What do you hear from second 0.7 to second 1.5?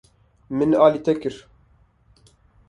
alî te kir.